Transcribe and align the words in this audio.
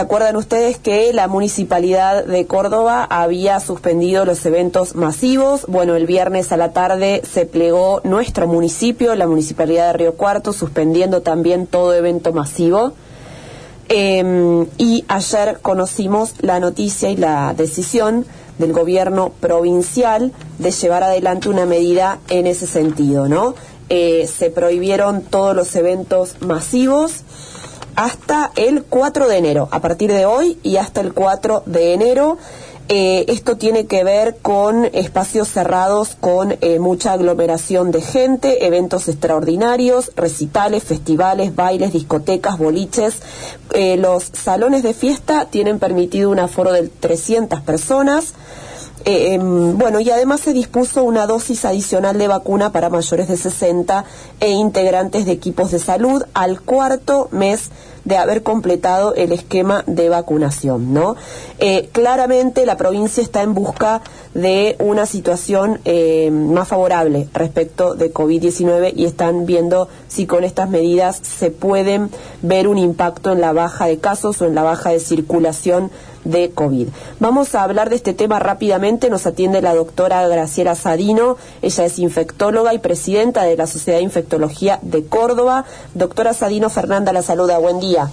se 0.00 0.04
acuerdan 0.04 0.36
ustedes 0.36 0.78
que 0.78 1.12
la 1.12 1.28
municipalidad 1.28 2.24
de 2.24 2.46
Córdoba 2.46 3.04
había 3.04 3.60
suspendido 3.60 4.24
los 4.24 4.46
eventos 4.46 4.94
masivos. 4.94 5.66
Bueno, 5.68 5.94
el 5.94 6.06
viernes 6.06 6.52
a 6.52 6.56
la 6.56 6.72
tarde 6.72 7.20
se 7.30 7.44
plegó 7.44 8.00
nuestro 8.02 8.46
municipio, 8.46 9.14
la 9.14 9.26
municipalidad 9.26 9.88
de 9.88 9.98
Río 9.98 10.14
Cuarto, 10.14 10.54
suspendiendo 10.54 11.20
también 11.20 11.66
todo 11.66 11.92
evento 11.92 12.32
masivo. 12.32 12.94
Em, 13.90 14.68
y 14.78 15.04
ayer 15.08 15.58
conocimos 15.60 16.32
la 16.40 16.60
noticia 16.60 17.10
y 17.10 17.16
la 17.18 17.52
decisión 17.54 18.24
del 18.56 18.72
gobierno 18.72 19.32
provincial 19.38 20.32
de 20.58 20.70
llevar 20.70 21.02
adelante 21.02 21.50
una 21.50 21.66
medida 21.66 22.20
en 22.30 22.46
ese 22.46 22.66
sentido, 22.66 23.28
¿no? 23.28 23.54
Eh, 23.90 24.26
se 24.34 24.48
prohibieron 24.48 25.20
todos 25.20 25.54
los 25.54 25.76
eventos 25.76 26.36
masivos 26.40 27.22
hasta 27.96 28.52
el 28.56 28.84
4 28.84 29.28
de 29.28 29.36
enero, 29.36 29.68
a 29.70 29.80
partir 29.80 30.12
de 30.12 30.26
hoy 30.26 30.58
y 30.62 30.76
hasta 30.76 31.00
el 31.00 31.12
4 31.12 31.62
de 31.66 31.94
enero. 31.94 32.38
Eh, 32.92 33.26
esto 33.28 33.56
tiene 33.56 33.86
que 33.86 34.02
ver 34.02 34.38
con 34.42 34.84
espacios 34.84 35.46
cerrados 35.46 36.16
con 36.18 36.56
eh, 36.60 36.80
mucha 36.80 37.12
aglomeración 37.12 37.92
de 37.92 38.02
gente, 38.02 38.66
eventos 38.66 39.06
extraordinarios, 39.06 40.10
recitales, 40.16 40.82
festivales, 40.82 41.54
bailes, 41.54 41.92
discotecas, 41.92 42.58
boliches. 42.58 43.22
Eh, 43.74 43.96
los 43.96 44.24
salones 44.24 44.82
de 44.82 44.92
fiesta 44.92 45.44
tienen 45.44 45.78
permitido 45.78 46.30
un 46.30 46.40
aforo 46.40 46.72
de 46.72 46.88
300 46.88 47.60
personas. 47.60 48.34
Em, 49.04 49.78
bueno, 49.78 50.00
y 50.00 50.10
además 50.10 50.40
se 50.40 50.52
dispuso 50.52 51.04
una 51.04 51.26
dosis 51.26 51.64
adicional 51.64 52.18
de 52.18 52.28
vacuna 52.28 52.70
para 52.70 52.90
mayores 52.90 53.28
de 53.28 53.36
60 53.36 54.04
e 54.40 54.50
integrantes 54.50 55.24
de 55.24 55.32
equipos 55.32 55.70
de 55.70 55.78
salud 55.78 56.22
al 56.34 56.60
cuarto 56.60 57.28
mes 57.30 57.70
de 58.04 58.16
haber 58.16 58.42
completado 58.42 59.14
el 59.14 59.32
esquema 59.32 59.84
de 59.86 60.08
vacunación, 60.08 60.92
¿no? 60.92 61.16
Eh, 61.58 61.88
claramente 61.92 62.64
la 62.66 62.76
provincia 62.76 63.22
está 63.22 63.42
en 63.42 63.54
busca 63.54 64.02
de 64.34 64.76
una 64.78 65.06
situación 65.06 65.80
eh, 65.84 66.30
más 66.30 66.68
favorable 66.68 67.28
respecto 67.34 67.94
de 67.94 68.12
COVID-19 68.12 68.92
y 68.96 69.04
están 69.04 69.44
viendo 69.44 69.88
si 70.08 70.26
con 70.26 70.44
estas 70.44 70.70
medidas 70.70 71.20
se 71.22 71.50
pueden 71.50 72.10
ver 72.42 72.68
un 72.68 72.78
impacto 72.78 73.32
en 73.32 73.40
la 73.40 73.52
baja 73.52 73.86
de 73.86 73.98
casos 73.98 74.40
o 74.40 74.46
en 74.46 74.54
la 74.54 74.62
baja 74.62 74.90
de 74.90 75.00
circulación 75.00 75.90
de 76.24 76.50
COVID. 76.50 76.88
Vamos 77.18 77.54
a 77.54 77.62
hablar 77.62 77.90
de 77.90 77.96
este 77.96 78.12
tema 78.12 78.38
rápidamente. 78.38 79.10
Nos 79.10 79.26
atiende 79.26 79.62
la 79.62 79.74
doctora 79.74 80.26
Graciela 80.28 80.74
Sadino. 80.74 81.36
Ella 81.62 81.84
es 81.84 81.98
infectóloga 81.98 82.74
y 82.74 82.78
presidenta 82.78 83.44
de 83.44 83.56
la 83.56 83.66
Sociedad 83.66 83.98
de 83.98 84.04
Infectología 84.04 84.78
de 84.82 85.04
Córdoba. 85.04 85.64
Doctora 85.94 86.34
Sadino 86.34 86.70
Fernanda 86.70 87.12
la 87.12 87.22
saluda. 87.22 87.58
Buen 87.58 87.80
día. 87.80 88.10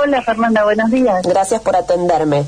Hola 0.00 0.22
Fernanda, 0.22 0.62
buenos 0.64 0.90
días. 0.90 1.22
Gracias 1.22 1.60
por 1.60 1.74
atenderme. 1.74 2.44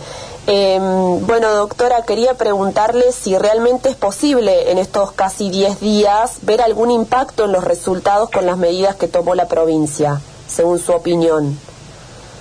Em, 0.46 1.26
bueno, 1.26 1.52
doctora, 1.54 2.02
quería 2.02 2.34
preguntarle 2.34 3.12
si 3.12 3.36
realmente 3.36 3.88
es 3.88 3.96
posible 3.96 4.70
en 4.70 4.78
estos 4.78 5.12
casi 5.12 5.50
10 5.50 5.80
días 5.80 6.38
ver 6.42 6.60
algún 6.60 6.90
impacto 6.90 7.44
en 7.44 7.52
los 7.52 7.64
resultados 7.64 8.30
con 8.30 8.46
las 8.46 8.56
medidas 8.56 8.96
que 8.96 9.08
tomó 9.08 9.34
la 9.34 9.48
provincia, 9.48 10.20
según 10.48 10.78
su 10.78 10.92
opinión. 10.92 11.58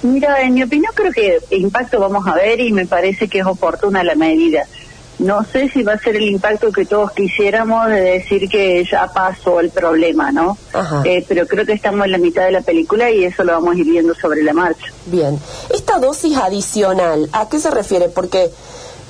Mira, 0.01 0.41
en 0.41 0.53
mi 0.53 0.63
opinión 0.63 0.91
creo 0.95 1.11
que 1.11 1.39
impacto 1.51 1.99
vamos 1.99 2.25
a 2.27 2.35
ver 2.35 2.59
y 2.59 2.71
me 2.71 2.85
parece 2.85 3.27
que 3.27 3.39
es 3.39 3.45
oportuna 3.45 4.03
la 4.03 4.15
medida. 4.15 4.65
No 5.19 5.43
sé 5.43 5.67
si 5.67 5.83
va 5.83 5.93
a 5.93 5.99
ser 5.99 6.15
el 6.15 6.23
impacto 6.29 6.71
que 6.71 6.85
todos 6.85 7.11
quisiéramos 7.11 7.87
de 7.87 7.99
decir 7.99 8.47
que 8.47 8.85
ya 8.89 9.11
pasó 9.11 9.59
el 9.59 9.69
problema, 9.69 10.31
¿no? 10.31 10.57
Eh, 11.03 11.25
pero 11.27 11.45
creo 11.45 11.65
que 11.65 11.73
estamos 11.73 12.05
en 12.05 12.13
la 12.13 12.17
mitad 12.17 12.45
de 12.45 12.51
la 12.51 12.61
película 12.61 13.11
y 13.11 13.25
eso 13.25 13.43
lo 13.43 13.51
vamos 13.51 13.75
a 13.75 13.79
ir 13.79 13.85
viendo 13.85 14.15
sobre 14.15 14.43
la 14.43 14.53
marcha. 14.53 14.85
Bien. 15.07 15.37
Esta 15.73 15.99
dosis 15.99 16.37
adicional, 16.37 17.29
¿a 17.33 17.49
qué 17.49 17.59
se 17.59 17.69
refiere? 17.69 18.07
Porque 18.07 18.49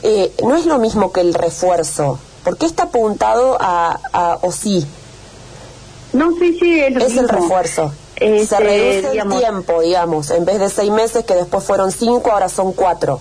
eh, 0.01 0.31
no 0.43 0.55
es 0.55 0.65
lo 0.65 0.79
mismo 0.79 1.11
que 1.11 1.21
el 1.21 1.35
refuerzo. 1.35 2.19
¿Por 2.43 2.57
qué 2.57 2.65
está 2.65 2.83
apuntado 2.83 3.57
a, 3.59 4.39
o 4.41 4.51
sí? 4.51 4.83
No, 6.13 6.31
sí, 6.37 6.57
sí, 6.59 6.79
es, 6.79 6.95
es 6.95 7.17
el 7.17 7.29
refuerzo. 7.29 7.93
se 8.17 8.41
este, 8.41 8.57
reduce 8.57 9.19
el 9.19 9.29
tiempo, 9.29 9.81
digamos. 9.81 10.31
En 10.31 10.45
vez 10.45 10.59
de 10.59 10.69
seis 10.69 10.91
meses, 10.91 11.23
que 11.25 11.35
después 11.35 11.63
fueron 11.63 11.91
cinco, 11.91 12.31
ahora 12.31 12.49
son 12.49 12.73
cuatro. 12.73 13.19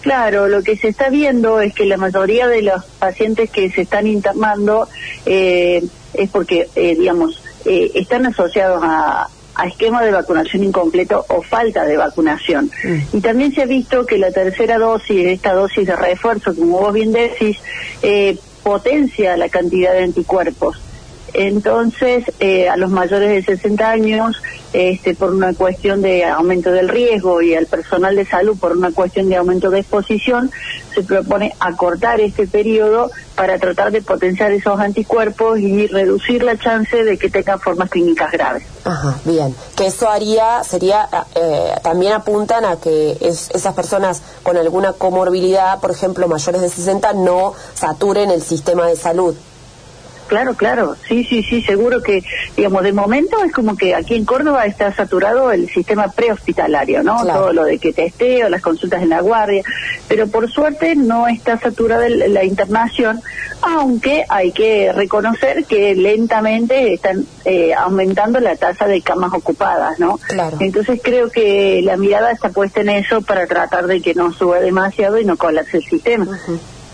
Claro, 0.00 0.48
lo 0.48 0.62
que 0.62 0.76
se 0.76 0.88
está 0.88 1.10
viendo 1.10 1.60
es 1.60 1.74
que 1.74 1.84
la 1.84 1.96
mayoría 1.96 2.46
de 2.48 2.62
los 2.62 2.84
pacientes 2.98 3.50
que 3.50 3.70
se 3.70 3.82
están 3.82 4.06
internando 4.06 4.88
eh, 5.26 5.84
es 6.14 6.30
porque, 6.30 6.68
eh, 6.74 6.96
digamos, 6.98 7.42
eh, 7.66 7.90
están 7.94 8.24
asociados 8.24 8.80
a, 8.82 9.28
a 9.54 9.66
esquema 9.66 10.02
de 10.02 10.10
vacunación 10.10 10.64
incompleto 10.64 11.26
o 11.28 11.42
falta 11.42 11.84
de 11.84 11.98
vacunación. 11.98 12.70
Mm. 12.82 13.16
Y 13.16 13.20
también 13.20 13.54
se 13.54 13.62
ha 13.62 13.66
visto 13.66 14.06
que 14.06 14.16
la 14.16 14.30
tercera 14.30 14.78
dosis, 14.78 15.26
esta 15.26 15.52
dosis 15.52 15.86
de 15.86 15.96
refuerzo, 15.96 16.54
como 16.54 16.78
vos 16.78 16.94
bien 16.94 17.12
decís, 17.12 17.58
potencia 18.62 19.36
la 19.36 19.50
cantidad 19.50 19.92
de 19.92 20.04
anticuerpos. 20.04 20.78
Entonces, 21.34 22.24
eh, 22.40 22.68
a 22.68 22.76
los 22.76 22.90
mayores 22.90 23.28
de 23.28 23.56
60 23.56 23.88
años, 23.88 24.36
este, 24.72 25.14
por 25.14 25.32
una 25.32 25.52
cuestión 25.54 26.00
de 26.00 26.24
aumento 26.24 26.70
del 26.70 26.88
riesgo 26.88 27.42
y 27.42 27.54
al 27.54 27.66
personal 27.66 28.14
de 28.14 28.24
salud 28.24 28.56
por 28.58 28.72
una 28.72 28.92
cuestión 28.92 29.28
de 29.28 29.36
aumento 29.36 29.70
de 29.70 29.80
exposición, 29.80 30.50
se 30.94 31.02
propone 31.02 31.54
acortar 31.58 32.20
este 32.20 32.46
periodo 32.46 33.10
para 33.34 33.58
tratar 33.58 33.90
de 33.90 34.02
potenciar 34.02 34.52
esos 34.52 34.78
anticuerpos 34.78 35.58
y 35.58 35.86
reducir 35.86 36.42
la 36.42 36.56
chance 36.58 37.04
de 37.04 37.18
que 37.18 37.30
tengan 37.30 37.58
formas 37.58 37.90
clínicas 37.90 38.30
graves. 38.30 38.64
Ajá, 38.84 39.18
bien. 39.24 39.54
Que 39.76 39.86
eso 39.86 40.08
haría, 40.08 40.62
sería, 40.62 41.08
eh, 41.34 41.74
también 41.82 42.12
apuntan 42.12 42.64
a 42.64 42.76
que 42.76 43.16
esas 43.20 43.74
personas 43.74 44.22
con 44.42 44.56
alguna 44.56 44.92
comorbilidad, 44.92 45.80
por 45.80 45.90
ejemplo, 45.90 46.28
mayores 46.28 46.60
de 46.60 46.68
60, 46.68 47.12
no 47.14 47.54
saturen 47.74 48.30
el 48.30 48.42
sistema 48.42 48.86
de 48.86 48.96
salud. 48.96 49.34
Claro, 50.30 50.54
claro, 50.54 50.94
sí, 51.08 51.24
sí, 51.24 51.42
sí, 51.42 51.60
seguro 51.60 52.04
que, 52.04 52.22
digamos, 52.56 52.84
de 52.84 52.92
momento 52.92 53.42
es 53.42 53.52
como 53.52 53.76
que 53.76 53.96
aquí 53.96 54.14
en 54.14 54.24
Córdoba 54.24 54.64
está 54.64 54.94
saturado 54.94 55.50
el 55.50 55.68
sistema 55.68 56.06
prehospitalario, 56.06 57.02
¿no? 57.02 57.26
Todo 57.26 57.52
lo 57.52 57.64
de 57.64 57.78
que 57.80 57.92
testeo, 57.92 58.48
las 58.48 58.62
consultas 58.62 59.02
en 59.02 59.08
la 59.08 59.22
guardia, 59.22 59.64
pero 60.06 60.28
por 60.28 60.48
suerte 60.48 60.94
no 60.94 61.26
está 61.26 61.58
saturada 61.58 62.08
la 62.08 62.44
internación, 62.44 63.20
aunque 63.60 64.24
hay 64.28 64.52
que 64.52 64.92
reconocer 64.92 65.64
que 65.64 65.96
lentamente 65.96 66.94
están 66.94 67.26
eh, 67.44 67.74
aumentando 67.74 68.38
la 68.38 68.54
tasa 68.54 68.86
de 68.86 69.02
camas 69.02 69.34
ocupadas, 69.34 69.98
¿no? 69.98 70.18
Claro. 70.28 70.58
Entonces 70.60 71.00
creo 71.02 71.28
que 71.28 71.80
la 71.82 71.96
mirada 71.96 72.30
está 72.30 72.50
puesta 72.50 72.82
en 72.82 72.90
eso 72.90 73.20
para 73.22 73.48
tratar 73.48 73.88
de 73.88 74.00
que 74.00 74.14
no 74.14 74.32
suba 74.32 74.60
demasiado 74.60 75.18
y 75.18 75.24
no 75.24 75.36
colapse 75.36 75.78
el 75.78 75.84
sistema. 75.84 76.38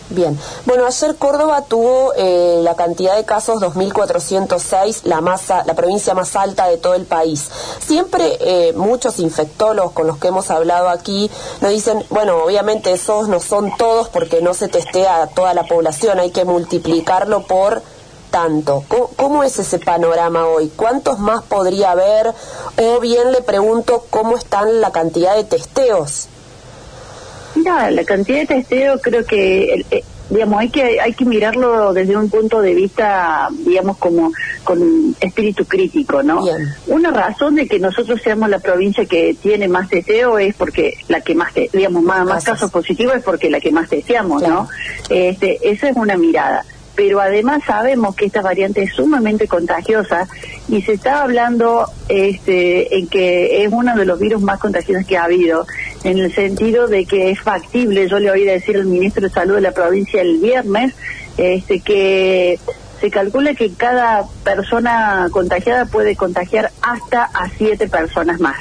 Bien. 0.09 0.39
Bueno, 0.67 0.87
ayer 0.87 1.17
Córdoba 1.17 1.63
tuvo 1.63 2.13
eh, 2.17 2.61
la 2.63 2.77
cantidad 2.77 3.17
de 3.17 3.25
casos 3.25 3.61
2.406, 3.61 5.01
la, 5.03 5.21
masa, 5.21 5.65
la 5.65 5.75
provincia 5.75 6.15
más 6.15 6.37
alta 6.37 6.69
de 6.69 6.77
todo 6.77 6.95
el 6.95 7.07
país. 7.07 7.51
Siempre 7.85 8.37
eh, 8.41 8.73
muchos 8.75 9.19
infectólogos 9.19 9.93
con 9.93 10.07
los 10.07 10.19
que 10.19 10.29
hemos 10.29 10.51
hablado 10.51 10.91
aquí 10.91 11.29
nos 11.61 11.73
dicen, 11.73 12.05
bueno, 12.11 12.45
obviamente 12.45 12.93
esos 12.93 13.29
no 13.29 13.41
son 13.41 13.77
todos 13.77 14.09
porque 14.09 14.41
no 14.43 14.55
se 14.55 14.69
testea 14.69 15.23
a 15.23 15.27
toda 15.27 15.55
la 15.55 15.65
población, 15.65 16.21
hay 16.21 16.31
que 16.31 16.45
multiplicarlo 16.45 17.43
por 17.43 17.83
tanto. 18.31 18.85
¿Cómo, 19.17 19.43
es 19.43 19.59
ese 19.59 19.79
panorama 19.79 20.47
hoy? 20.47 20.71
¿Cuántos 20.77 21.19
más 21.19 21.43
podría 21.43 21.93
haber? 21.93 22.33
O 22.81 23.01
bien 23.01 23.33
le 23.33 23.43
pregunto 23.43 24.05
cómo 24.11 24.37
están 24.37 24.81
la 24.81 24.93
cantidad 24.93 25.35
de 25.35 25.45
testeos. 25.45 26.29
Mira, 27.57 27.91
la 27.91 28.05
cantidad 28.05 28.39
de 28.39 28.47
testeo 28.47 29.01
creo 29.01 29.25
que 29.25 29.85
eh, 29.91 30.05
digamos 30.31 30.61
hay 30.61 30.69
que 30.71 31.01
hay 31.01 31.13
que 31.13 31.25
mirarlo 31.25 31.93
desde 31.93 32.17
un 32.17 32.29
punto 32.29 32.61
de 32.61 32.75
vista 32.75 33.49
digamos 33.65 33.97
como 33.97 34.33
con 34.65 35.15
espíritu 35.21 35.65
crítico 35.67 36.21
no 36.23 36.45
una 36.89 37.13
razón 37.13 37.55
de 37.55 37.69
que 37.69 37.79
nosotros 37.79 38.21
seamos 38.23 38.51
la 38.51 38.59
provincia 38.59 39.07
que 39.07 39.37
tiene 39.41 39.69
más 39.69 39.89
testeo 39.89 40.39
es 40.39 40.57
porque 40.57 40.99
la 41.07 41.21
que 41.21 41.37
más 41.37 41.55
digamos 41.73 42.03
más, 42.03 42.27
más 42.27 42.45
casos 42.45 42.73
positivos 42.73 43.15
es 43.15 43.23
porque 43.23 43.51
la 43.51 43.61
que 43.61 43.71
más 43.71 43.89
testeamos 43.89 44.43
no 44.43 44.69
este 45.09 45.71
esa 45.71 45.89
es 45.89 45.97
una 45.97 46.17
mirada. 46.17 46.65
Pero 46.95 47.21
además 47.21 47.63
sabemos 47.67 48.17
que 48.17 48.25
esta 48.25 48.41
variante 48.41 48.83
es 48.83 48.95
sumamente 48.95 49.47
contagiosa 49.47 50.27
y 50.67 50.81
se 50.81 50.95
está 50.95 51.23
hablando 51.23 51.87
este, 52.09 52.97
en 52.97 53.07
que 53.07 53.65
es 53.65 53.71
uno 53.71 53.95
de 53.95 54.07
los 54.07 54.19
virus 54.19 54.41
más 54.41 54.59
contagiosos 54.59 55.07
que 55.07 55.19
ha 55.19 55.25
habido, 55.25 55.67
en 56.07 56.19
el 56.19 56.33
sentido 56.33 56.87
de 56.87 57.05
que 57.05 57.31
es 57.31 57.41
factible, 57.41 58.09
yo 58.09 58.21
le 58.21 58.31
oí 58.31 58.45
decir 58.45 58.77
al 58.77 58.87
ministro 58.87 59.27
de 59.27 59.35
Salud 59.35 59.57
de 59.57 59.61
la 59.61 59.73
provincia 59.73 60.23
el 60.23 60.39
viernes, 60.39 60.95
este, 61.37 61.81
que 61.81 62.61
se 63.01 63.11
calcula 63.11 63.55
que 63.55 63.73
cada 63.73 64.25
persona 64.45 65.27
contagiada 65.33 65.87
puede 65.87 66.15
contagiar 66.15 66.71
hasta 66.81 67.25
a 67.25 67.51
siete 67.59 67.89
personas 67.89 68.39
más. 68.39 68.57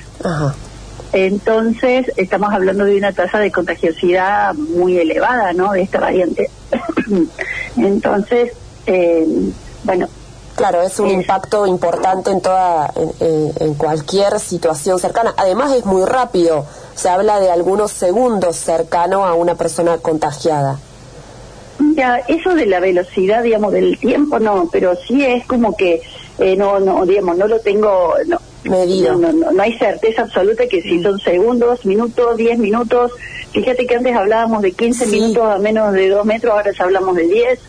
Entonces, 1.14 2.12
estamos 2.18 2.52
hablando 2.52 2.84
de 2.84 2.98
una 2.98 3.14
tasa 3.14 3.38
de 3.38 3.52
contagiosidad 3.52 4.56
muy 4.56 4.98
elevada, 4.98 5.54
¿no? 5.54 5.72
De 5.72 5.84
esta 5.84 6.00
variante. 6.00 6.50
Entonces, 7.78 8.54
eh, 8.88 9.24
bueno. 9.84 10.08
Claro, 10.56 10.82
es 10.82 11.00
un 11.00 11.10
impacto 11.10 11.68
importante 11.68 12.32
en 12.32 12.40
toda, 12.40 12.92
en, 13.20 13.74
cualquier 13.74 14.40
situación 14.40 15.00
cercana. 15.00 15.34
Además 15.36 15.74
es 15.74 15.86
muy 15.86 16.06
rápido, 16.06 16.66
se 16.96 17.10
habla 17.10 17.42
de 17.42 17.52
algunos 17.52 17.92
segundos 17.92 18.56
cercano 18.56 19.26
a 19.26 19.34
una 19.34 19.56
persona 19.56 19.98
contagiada. 19.98 20.80
Ya, 21.96 22.20
eso 22.30 22.56
de 22.56 22.68
la 22.68 22.80
velocidad, 22.80 23.44
digamos, 23.44 23.74
del 23.74 23.98
tiempo 24.00 24.40
no, 24.40 24.70
pero 24.72 24.96
sí 24.96 25.26
es 25.26 25.46
como 25.46 25.76
que 25.76 26.02
eh, 26.40 26.56
no, 26.56 26.80
no, 26.80 27.06
digamos, 27.06 27.38
no 27.38 27.48
lo 27.48 27.60
tengo, 27.60 28.14
no, 28.26 28.40
medido. 28.64 29.16
No, 29.16 29.34
no, 29.34 29.52
no, 29.52 29.62
hay 29.62 29.78
certeza 29.78 30.22
absoluta 30.22 30.68
que 30.68 30.82
si 30.82 31.04
son 31.04 31.20
segundos, 31.20 31.86
minutos, 31.86 32.38
diez 32.38 32.58
minutos. 32.58 33.12
Fíjate 33.52 33.86
que 33.86 33.96
antes 33.96 34.16
hablábamos 34.16 34.62
de 34.62 34.72
15 34.72 35.08
minutos 35.08 35.44
a 35.44 35.58
menos 35.58 35.92
de 35.92 36.10
dos 36.10 36.26
metros, 36.26 36.54
ahora 36.54 36.72
ya 36.72 36.86
hablamos 36.86 37.16
de 37.18 37.28
10 37.28 37.60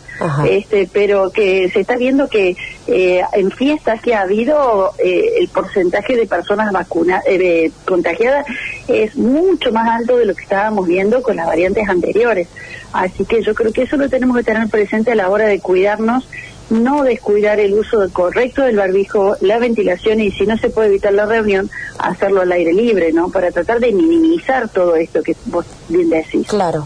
este, 0.49 0.89
pero 0.91 1.29
que 1.31 1.69
se 1.69 1.81
está 1.81 1.95
viendo 1.95 2.27
que 2.27 2.55
eh, 2.87 3.21
en 3.33 3.51
fiestas 3.51 4.01
que 4.01 4.15
ha 4.15 4.21
habido 4.21 4.93
eh, 4.97 5.35
el 5.39 5.47
porcentaje 5.49 6.15
de 6.15 6.25
personas 6.25 6.71
vacunadas, 6.71 7.23
eh, 7.27 7.71
contagiadas 7.85 8.45
es 8.87 9.15
mucho 9.15 9.71
más 9.71 9.87
alto 9.99 10.17
de 10.17 10.25
lo 10.25 10.35
que 10.35 10.43
estábamos 10.43 10.87
viendo 10.87 11.21
con 11.21 11.35
las 11.35 11.45
variantes 11.45 11.87
anteriores. 11.87 12.47
Así 12.93 13.25
que 13.25 13.43
yo 13.43 13.53
creo 13.53 13.71
que 13.71 13.83
eso 13.83 13.97
lo 13.97 14.09
tenemos 14.09 14.37
que 14.37 14.43
tener 14.43 14.67
presente 14.69 15.11
a 15.11 15.15
la 15.15 15.29
hora 15.29 15.45
de 15.47 15.59
cuidarnos 15.59 16.27
no 16.69 17.03
descuidar 17.03 17.61
el 17.61 17.73
uso 17.75 18.09
correcto 18.11 18.61
del 18.61 18.75
barbijo, 18.75 19.37
la 19.39 19.57
ventilación 19.57 20.19
y 20.19 20.31
si 20.31 20.45
no 20.45 20.57
se 20.57 20.69
puede 20.69 20.89
evitar 20.89 21.13
la 21.13 21.25
reunión, 21.25 21.69
hacerlo 21.97 22.41
al 22.41 22.51
aire 22.51 22.73
libre, 22.73 23.13
¿no? 23.13 23.29
Para 23.29 23.51
tratar 23.51 23.79
de 23.79 23.93
minimizar 23.93 24.67
todo 24.67 24.97
esto 24.97 25.23
que 25.23 25.33
vos 25.45 25.65
bien 25.87 26.09
decís. 26.09 26.45
Claro. 26.49 26.85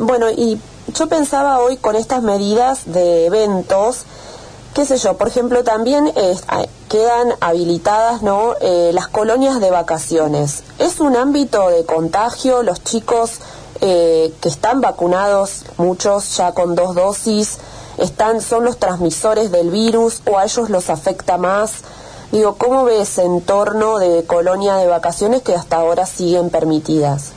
bueno, 0.00 0.26
y 0.30 0.58
yo 0.94 1.08
pensaba 1.08 1.58
hoy 1.58 1.76
con 1.76 1.96
estas 1.96 2.22
medidas 2.22 2.82
de 2.86 3.26
eventos, 3.26 4.04
qué 4.74 4.84
sé 4.86 4.96
yo, 4.96 5.16
por 5.16 5.28
ejemplo, 5.28 5.64
también 5.64 6.12
quedan 6.88 7.34
habilitadas 7.40 8.22
¿no? 8.22 8.54
Eh, 8.60 8.92
las 8.94 9.08
colonias 9.08 9.60
de 9.60 9.70
vacaciones. 9.70 10.62
Es 10.78 11.00
un 11.00 11.16
ámbito 11.16 11.68
de 11.68 11.84
contagio, 11.84 12.62
los 12.62 12.82
chicos 12.84 13.40
eh, 13.80 14.32
que 14.40 14.48
están 14.48 14.80
vacunados, 14.80 15.64
muchos 15.76 16.36
ya 16.36 16.52
con 16.52 16.76
dos 16.76 16.94
dosis, 16.94 17.58
están, 17.98 18.40
son 18.40 18.64
los 18.64 18.78
transmisores 18.78 19.50
del 19.50 19.70
virus 19.70 20.22
o 20.26 20.38
a 20.38 20.44
ellos 20.44 20.70
los 20.70 20.90
afecta 20.90 21.38
más. 21.38 21.72
Digo, 22.30 22.54
¿cómo 22.54 22.84
ves 22.84 23.18
entorno 23.18 23.98
de 23.98 24.24
colonia 24.24 24.76
de 24.76 24.86
vacaciones 24.86 25.42
que 25.42 25.54
hasta 25.54 25.76
ahora 25.76 26.06
siguen 26.06 26.50
permitidas? 26.50 27.32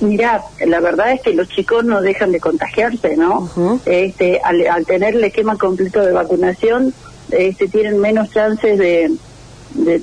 Mira, 0.00 0.42
la 0.64 0.80
verdad 0.80 1.12
es 1.12 1.22
que 1.22 1.34
los 1.34 1.48
chicos 1.48 1.84
no 1.84 2.00
dejan 2.00 2.30
de 2.30 2.40
contagiarse, 2.40 3.16
¿no? 3.16 3.50
este, 3.84 4.40
al, 4.42 4.86
tener 4.86 5.16
el 5.16 5.24
esquema 5.24 5.56
completo 5.56 6.00
de 6.00 6.12
vacunación, 6.12 6.94
este, 7.30 7.68
tienen 7.68 7.98
menos 7.98 8.30
chances 8.30 8.78
de, 8.78 9.10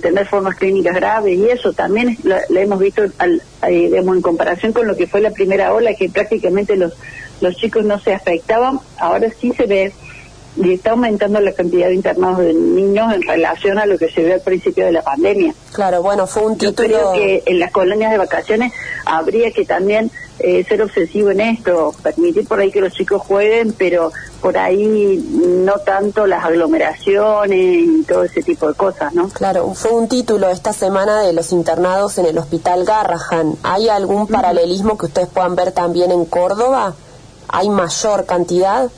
tener 0.02 0.28
formas 0.28 0.56
clínicas 0.56 0.96
graves 0.96 1.38
y 1.38 1.50
eso 1.50 1.74
también 1.74 2.18
lo, 2.24 2.36
hemos 2.50 2.80
visto 2.80 3.02
al, 3.18 3.42
en 3.64 4.22
comparación 4.22 4.74
con 4.74 4.88
lo 4.88 4.96
que 4.96 5.08
fue 5.08 5.22
la 5.22 5.32
primera 5.32 5.74
ola, 5.74 5.96
que 5.96 6.08
prácticamente 6.08 6.76
los, 6.76 6.94
los 7.42 7.56
chicos 7.56 7.84
no 7.84 8.00
se 8.00 8.14
afectaban, 8.14 8.80
ahora 9.00 9.30
sí 9.40 9.54
se 9.54 9.66
ve 9.66 9.94
y 10.58 10.74
está 10.74 10.92
aumentando 10.92 11.40
la 11.40 11.52
cantidad 11.52 11.88
de 11.88 11.96
internados 11.96 12.40
de 12.40 12.54
niños 12.54 13.14
en 13.14 13.22
relación 13.22 13.78
a 13.78 13.86
lo 13.86 13.98
que 13.98 14.10
se 14.10 14.24
vio 14.24 14.34
al 14.34 14.42
principio 14.42 14.86
de 14.86 14.92
la 14.94 15.02
pandemia. 15.02 15.54
Claro, 15.74 16.02
bueno, 16.02 16.28
fue 16.28 16.44
un 16.44 16.58
título... 16.58 16.88
Yo 16.88 17.12
creo 17.12 17.14
que 17.14 17.44
en 17.46 17.60
las 17.60 17.72
colonias 17.72 18.12
de 18.12 18.18
vacaciones 18.18 18.74
habría 19.06 19.52
que 19.52 19.66
también 19.66 20.12
eh, 20.40 20.66
ser 20.68 20.82
obsesivo 20.82 21.30
en 21.32 21.40
esto, 21.40 21.94
permitir 22.04 22.48
por 22.48 22.60
ahí 22.60 22.72
que 22.72 22.82
los 22.82 22.94
chicos 22.94 23.22
jueguen, 23.22 23.74
pero 23.74 24.12
por 24.42 24.58
ahí 24.58 25.18
no 25.42 25.80
tanto 25.80 26.28
las 26.28 26.44
aglomeraciones 26.44 27.58
y 27.58 28.04
todo 28.04 28.24
ese 28.26 28.44
tipo 28.44 28.68
de 28.68 28.74
cosas, 28.74 29.14
¿no? 29.14 29.30
Claro, 29.30 29.74
fue 29.74 29.92
un 29.92 30.08
título 30.08 30.50
esta 30.50 30.74
semana 30.74 31.22
de 31.22 31.34
los 31.34 31.52
internados 31.52 32.18
en 32.18 32.26
el 32.26 32.38
Hospital 32.38 32.84
Garrahan. 32.84 33.56
¿Hay 33.64 33.88
algún 33.88 34.28
paralelismo 34.28 34.98
que 34.98 35.06
ustedes 35.06 35.30
puedan 35.30 35.56
ver 35.56 35.72
también 35.72 36.12
en 36.12 36.26
Córdoba? 36.26 36.94
¿Hay 37.48 37.70
mayor 37.70 38.26
cantidad? 38.26 38.90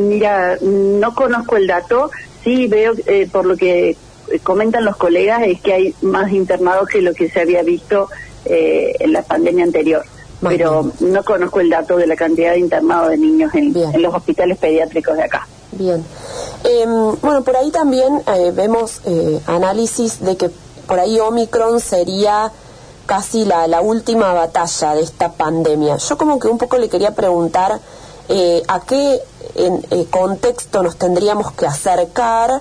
Mira, 0.00 0.56
no 0.62 1.14
conozco 1.14 1.56
el 1.56 1.66
dato, 1.66 2.10
sí 2.42 2.66
veo 2.68 2.94
eh, 3.06 3.28
por 3.30 3.44
lo 3.44 3.54
que 3.54 3.96
comentan 4.42 4.84
los 4.84 4.96
colegas 4.96 5.42
es 5.44 5.60
que 5.60 5.74
hay 5.74 5.94
más 6.00 6.32
internados 6.32 6.88
que 6.88 7.02
lo 7.02 7.12
que 7.12 7.28
se 7.28 7.40
había 7.40 7.62
visto 7.62 8.08
eh, 8.46 8.94
en 8.98 9.12
la 9.12 9.22
pandemia 9.22 9.64
anterior. 9.64 10.02
pero 10.40 10.90
no 11.00 11.22
conozco 11.22 11.60
el 11.60 11.68
dato 11.68 11.98
de 11.98 12.06
la 12.06 12.16
cantidad 12.16 12.52
de 12.52 12.60
internados 12.60 13.10
de 13.10 13.18
niños 13.18 13.54
en, 13.54 13.74
los 14.00 14.14
hospitales 14.14 14.56
pediátricos 14.56 15.16
de 15.16 15.24
acá. 15.24 15.46
Bien. 15.72 16.02
Em, 16.64 17.16
bueno, 17.20 17.42
por 17.44 17.56
ahí 17.56 17.70
también 17.70 18.22
eh, 18.26 18.52
vemos 18.54 19.02
análisis 19.46 20.20
de 20.20 20.36
que 20.38 20.50
por 20.86 20.98
ahí 20.98 21.20
Omicron 21.20 21.78
sería 21.80 22.50
casi 23.04 23.44
la, 23.44 23.66
la 23.66 23.82
última 23.82 24.32
batalla 24.32 24.94
de 24.94 25.02
esta 25.02 25.32
pandemia. 25.32 25.98
Yo 25.98 26.16
como 26.16 26.38
que 26.38 26.48
un 26.48 26.56
poco 26.56 26.78
le 26.78 26.88
quería 26.88 27.14
preguntar 27.14 27.80
eh, 28.28 28.62
a 28.68 28.80
qué 28.80 29.20
en, 29.54 29.84
eh, 29.90 30.06
contexto 30.10 30.82
nos 30.82 30.96
tendríamos 30.96 31.52
que 31.52 31.66
acercar 31.66 32.60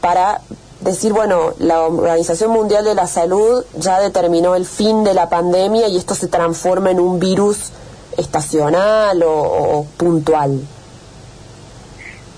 para 0.00 0.40
decir, 0.80 1.12
bueno, 1.12 1.54
la 1.58 1.82
Organización 1.82 2.50
Mundial 2.50 2.84
de 2.84 2.94
la 2.94 3.06
Salud 3.06 3.64
ya 3.76 4.00
determinó 4.00 4.54
el 4.54 4.66
fin 4.66 5.04
de 5.04 5.14
la 5.14 5.28
pandemia 5.28 5.88
y 5.88 5.96
esto 5.96 6.14
se 6.14 6.28
transforma 6.28 6.90
en 6.90 7.00
un 7.00 7.18
virus 7.18 7.70
estacional 8.16 9.22
o, 9.24 9.86
puntual? 9.96 10.60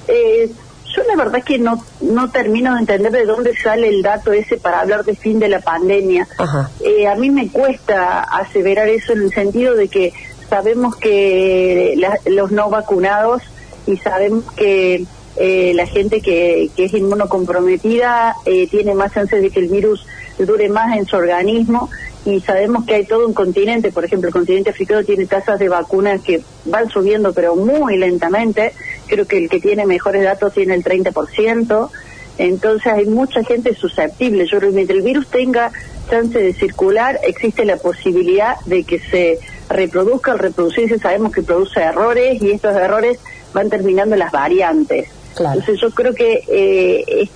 Eh, 0.09 0.51
yo 0.95 1.03
la 1.03 1.17
verdad 1.17 1.39
es 1.39 1.45
que 1.45 1.59
no, 1.59 1.85
no 2.01 2.31
termino 2.31 2.75
de 2.75 2.81
entender 2.81 3.13
de 3.13 3.27
dónde 3.27 3.57
sale 3.57 3.89
el 3.89 4.03
dato 4.03 4.33
ese 4.33 4.57
para 4.57 4.81
hablar 4.81 5.05
de 5.05 5.17
fin 5.17 5.39
de 5.39 5.49
la 5.49 5.61
pandemia. 5.61 6.29
a 6.41 7.15
mí 7.17 7.31
me 7.31 7.51
cuesta 7.51 8.21
aseverar 8.21 8.89
eso 8.89 9.13
en 9.13 9.23
el 9.23 9.35
sentido 9.35 9.75
de 9.75 9.89
que 9.89 10.13
sabemos 10.57 10.97
que 10.97 12.01
los 12.25 12.51
no 12.51 12.71
vacunados 12.71 13.43
y 13.87 13.99
sabemos 13.99 14.51
que 14.53 15.05
eh, 15.37 15.73
la 15.75 15.87
gente 15.87 16.23
que, 16.23 16.71
que 16.75 16.87
es 16.87 16.95
inmunocomprometida 16.95 18.35
eh, 18.47 18.67
tiene 18.69 18.95
más 18.95 19.13
chances 19.13 19.43
de 19.43 19.51
que 19.51 19.61
el 19.61 19.69
virus 19.69 20.07
dure 20.39 20.71
más 20.71 20.97
en 20.97 21.05
su 21.05 21.15
organismo 21.15 21.91
y 22.25 22.41
sabemos 22.41 22.87
que 22.87 22.95
hay 22.95 23.05
todo 23.05 23.27
un 23.27 23.35
continente, 23.35 23.93
por 23.93 24.07
ejemplo, 24.07 24.29
el 24.29 24.33
continente 24.33 24.71
africano 24.71 25.05
tiene 25.05 25.27
tasas 25.27 25.59
de 25.59 25.69
vacunas 25.69 26.23
que 26.23 26.41
van 26.65 26.89
subiendo 26.89 27.35
pero 27.35 27.55
muy 27.55 27.99
lentamente, 27.99 28.73
creo 29.09 29.27
que 29.27 29.37
el 29.37 29.51
que 29.51 29.61
tiene 29.61 29.85
mejores 29.85 30.25
datos 30.25 30.55
tiene 30.55 30.73
el 30.73 30.83
30%, 30.83 31.91
entonces 32.39 32.93
hay 32.93 33.05
mucha 33.05 33.45
gente 33.45 33.75
susceptible, 33.75 34.47
yo 34.47 34.57
creo 34.57 34.71
que 34.71 34.77
mientras 34.77 34.97
el 34.97 35.05
virus 35.05 35.27
tenga 35.27 35.71
chance 36.09 36.39
de 36.39 36.55
circular, 36.55 37.21
existe 37.25 37.67
la 37.67 37.77
posibilidad 37.77 38.57
de 38.65 38.85
que 38.85 39.01
se 39.01 39.39
reproduzca, 39.69 40.33
al 40.33 40.39
reproducirse 40.39 40.99
sabemos 40.99 41.33
que 41.33 41.43
produce 41.43 41.81
errores 41.81 42.41
y 42.41 42.51
estos 42.51 42.75
errores 42.77 43.19
van 43.53 43.71
terminando 43.71 44.17
las 44.17 44.33
variantes. 44.33 45.09
Entonces 45.39 45.81
yo 45.81 45.91
creo 45.91 46.15
que 46.15 46.45
eh, 46.49 47.29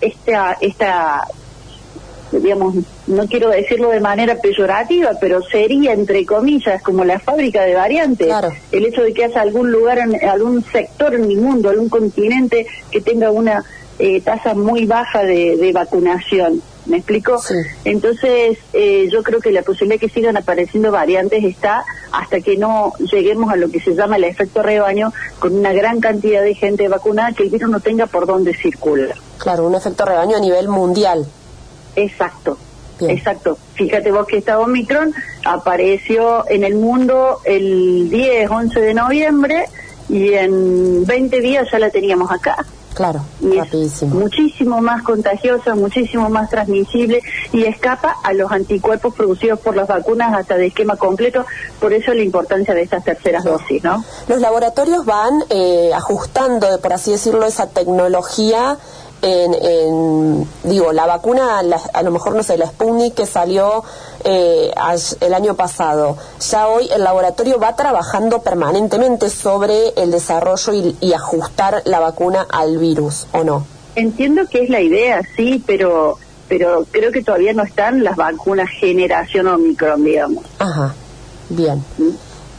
esta, 0.00 0.56
esta, 0.60 1.28
digamos, 2.30 2.76
no 3.06 3.26
quiero 3.26 3.50
decirlo 3.50 3.90
de 3.90 4.00
manera 4.00 4.36
peyorativa, 4.36 5.12
pero 5.20 5.42
sería, 5.42 5.92
entre 5.92 6.24
comillas, 6.24 6.82
como 6.82 7.04
la 7.04 7.18
fábrica 7.18 7.62
de 7.62 7.74
variantes. 7.74 8.32
El 8.70 8.86
hecho 8.86 9.02
de 9.02 9.12
que 9.12 9.24
haya 9.24 9.42
algún 9.42 9.70
lugar, 9.70 9.98
en, 9.98 10.28
algún 10.28 10.64
sector 10.64 11.14
en 11.14 11.24
el 11.24 11.36
mundo, 11.36 11.68
algún 11.68 11.88
continente 11.88 12.66
que 12.90 13.00
tenga 13.00 13.30
una 13.30 13.64
eh, 13.98 14.20
tasa 14.22 14.54
muy 14.54 14.86
baja 14.86 15.22
de 15.24 15.70
vacunación. 15.74 16.62
¿Me 16.86 16.96
explico? 16.96 17.40
Entonces, 17.84 18.58
eh, 18.72 19.08
yo 19.10 19.22
creo 19.22 19.40
que 19.40 19.52
la 19.52 19.62
posibilidad 19.62 20.00
de 20.00 20.06
que 20.06 20.12
sigan 20.12 20.36
apareciendo 20.36 20.90
variantes 20.90 21.44
está 21.44 21.84
hasta 22.10 22.40
que 22.40 22.56
no 22.56 22.92
lleguemos 22.98 23.52
a 23.52 23.56
lo 23.56 23.70
que 23.70 23.80
se 23.80 23.94
llama 23.94 24.16
el 24.16 24.24
efecto 24.24 24.62
rebaño, 24.62 25.12
con 25.38 25.56
una 25.56 25.72
gran 25.72 26.00
cantidad 26.00 26.42
de 26.42 26.54
gente 26.54 26.88
vacunada, 26.88 27.32
que 27.32 27.44
el 27.44 27.50
virus 27.50 27.70
no 27.70 27.80
tenga 27.80 28.06
por 28.06 28.26
dónde 28.26 28.54
circular. 28.54 29.14
Claro, 29.38 29.66
un 29.66 29.74
efecto 29.74 30.04
rebaño 30.04 30.36
a 30.36 30.40
nivel 30.40 30.68
mundial. 30.68 31.26
Exacto. 31.94 32.58
Exacto. 33.00 33.58
Fíjate 33.74 34.12
vos 34.12 34.26
que 34.26 34.38
esta 34.38 34.58
Omicron 34.60 35.14
apareció 35.44 36.48
en 36.48 36.64
el 36.64 36.74
mundo 36.74 37.40
el 37.44 38.08
10, 38.10 38.50
11 38.50 38.80
de 38.80 38.94
noviembre 38.94 39.64
y 40.08 40.34
en 40.34 41.04
20 41.04 41.40
días 41.40 41.68
ya 41.70 41.78
la 41.78 41.90
teníamos 41.90 42.30
acá. 42.30 42.64
Claro, 42.94 43.22
rapidísimo. 43.40 44.14
muchísimo 44.14 44.80
más 44.80 45.02
contagiosa, 45.02 45.74
muchísimo 45.74 46.28
más 46.28 46.50
transmisible 46.50 47.22
y 47.52 47.64
escapa 47.64 48.16
a 48.22 48.32
los 48.32 48.52
anticuerpos 48.52 49.14
producidos 49.14 49.60
por 49.60 49.76
las 49.76 49.88
vacunas 49.88 50.34
hasta 50.34 50.56
de 50.56 50.66
esquema 50.66 50.96
completo. 50.96 51.46
Por 51.80 51.92
eso 51.92 52.12
la 52.12 52.22
importancia 52.22 52.74
de 52.74 52.82
estas 52.82 53.04
terceras 53.04 53.44
dosis, 53.44 53.82
¿no? 53.82 54.04
Los 54.28 54.40
laboratorios 54.40 55.04
van 55.04 55.42
eh, 55.50 55.90
ajustando, 55.94 56.66
por 56.80 56.92
así 56.92 57.12
decirlo, 57.12 57.46
esa 57.46 57.68
tecnología 57.68 58.76
en, 59.22 60.46
digo, 60.64 60.92
la 60.92 61.06
vacuna, 61.06 61.60
a 61.92 62.02
lo 62.02 62.10
mejor, 62.10 62.34
no 62.34 62.42
sé, 62.42 62.58
la 62.58 62.66
Sputnik 62.66 63.14
que 63.14 63.26
salió 63.26 63.84
eh, 64.24 64.72
el 65.20 65.34
año 65.34 65.54
pasado, 65.54 66.18
ya 66.40 66.66
hoy 66.66 66.88
el 66.92 67.04
laboratorio 67.04 67.58
va 67.58 67.76
trabajando 67.76 68.42
permanentemente 68.42 69.30
sobre 69.30 69.90
el 69.96 70.10
desarrollo 70.10 70.72
y, 71.00 71.12
ajustar 71.12 71.82
la 71.84 72.00
vacuna 72.00 72.46
al 72.50 72.78
virus, 72.78 73.26
¿o 73.32 73.44
no? 73.44 73.66
Entiendo 73.94 74.46
que 74.48 74.64
es 74.64 74.70
la 74.70 74.80
idea, 74.80 75.20
sí, 75.36 75.62
pero 75.64 76.18
pero 76.48 76.84
creo 76.90 77.12
que 77.12 77.22
todavía 77.22 77.52
no 77.54 77.62
están 77.62 78.02
las 78.02 78.16
vacunas 78.16 78.68
generación 78.68 79.46
Omicron, 79.46 80.04
digamos. 80.04 80.44
Ajá, 80.58 80.94
bien. 81.48 81.82
¿Mm? 81.96 82.10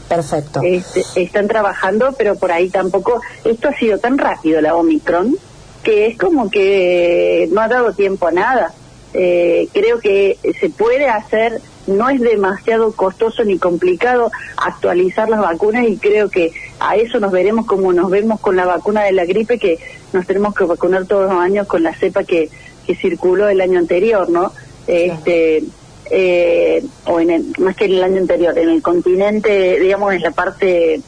Perfecto. 0.08 0.60
Este, 0.62 1.04
están 1.16 1.46
trabajando, 1.48 2.12
pero 2.16 2.34
por 2.36 2.52
ahí 2.52 2.70
tampoco. 2.70 3.20
Esto 3.44 3.68
ha 3.68 3.74
sido 3.74 3.98
tan 3.98 4.18
rápido, 4.18 4.60
la 4.60 4.74
Omicron, 4.76 5.36
que 5.84 6.06
es 6.06 6.18
como 6.18 6.50
que 6.50 7.48
no 7.52 7.60
ha 7.60 7.68
dado 7.68 7.92
tiempo 7.92 8.26
a 8.26 8.32
nada. 8.32 8.72
Eh, 9.12 9.68
creo 9.72 10.00
que 10.00 10.38
se 10.58 10.70
puede 10.70 11.06
hacer, 11.06 11.60
no 11.86 12.08
es 12.08 12.20
demasiado 12.20 12.92
costoso 12.92 13.44
ni 13.44 13.58
complicado 13.58 14.32
actualizar 14.56 15.28
las 15.28 15.40
vacunas 15.40 15.86
y 15.86 15.98
creo 15.98 16.30
que 16.30 16.50
a 16.80 16.96
eso 16.96 17.20
nos 17.20 17.30
veremos 17.30 17.66
como 17.66 17.92
nos 17.92 18.10
vemos 18.10 18.40
con 18.40 18.56
la 18.56 18.64
vacuna 18.64 19.04
de 19.04 19.12
la 19.12 19.24
gripe, 19.24 19.58
que 19.58 19.78
nos 20.12 20.26
tenemos 20.26 20.54
que 20.54 20.64
vacunar 20.64 21.06
todos 21.06 21.30
los 21.30 21.40
años 21.40 21.68
con 21.68 21.84
la 21.84 21.94
cepa 21.94 22.24
que, 22.24 22.50
que 22.86 22.96
circuló 22.96 23.48
el 23.48 23.60
año 23.60 23.78
anterior, 23.78 24.28
¿no? 24.28 24.52
Este, 24.86 25.62
eh, 26.10 26.84
o 27.06 27.20
en 27.20 27.30
el, 27.30 27.44
más 27.58 27.76
que 27.76 27.86
en 27.86 27.92
el 27.92 28.04
año 28.04 28.18
anterior, 28.18 28.58
en 28.58 28.68
el 28.68 28.82
continente, 28.82 29.78
digamos, 29.80 30.12
en 30.12 30.22
la 30.22 30.30
parte, 30.32 31.00